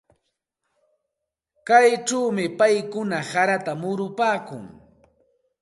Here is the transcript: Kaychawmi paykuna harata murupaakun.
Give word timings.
Kaychawmi 1.67 2.43
paykuna 2.59 3.17
harata 3.31 3.73
murupaakun. 3.81 4.63